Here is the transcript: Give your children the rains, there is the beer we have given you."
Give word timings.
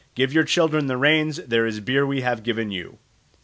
Give 0.15 0.33
your 0.33 0.45
children 0.45 0.87
the 0.87 0.97
rains, 0.97 1.37
there 1.37 1.67
is 1.67 1.75
the 1.75 1.81
beer 1.83 2.07
we 2.07 2.21
have 2.21 2.41
given 2.41 2.71
you." 2.71 2.97